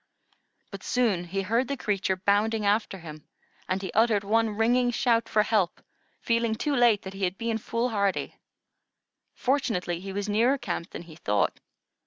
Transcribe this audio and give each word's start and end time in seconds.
But 0.71 0.81
soon 0.81 1.25
he 1.25 1.43
heard 1.43 1.67
the 1.67 1.77
creature 1.77 2.15
bounding 2.15 2.65
after 2.65 2.97
him, 2.97 3.27
and 3.69 3.83
he 3.83 3.91
uttered 3.93 4.23
one 4.23 4.49
ringing 4.57 4.89
shout 4.89 5.29
for 5.29 5.43
help, 5.43 5.79
feeling 6.21 6.55
too 6.55 6.75
late 6.75 7.03
that 7.03 7.13
he 7.13 7.23
had 7.23 7.37
been 7.37 7.59
foolhardy. 7.59 8.39
Fortunately, 9.35 9.99
he 9.99 10.11
was 10.11 10.27
nearer 10.27 10.57
camp 10.57 10.89
than 10.89 11.03
he 11.03 11.15
thought. 11.17 11.59